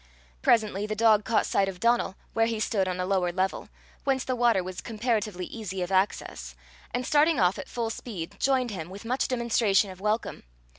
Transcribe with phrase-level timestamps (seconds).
[0.41, 3.69] Presently the dog caught sight of Donal, where he stood on a lower level,
[4.03, 6.55] whence the water was comparatively easy of access,
[6.91, 10.41] and starting off at full speed, joined him, with much demonstration of welcome.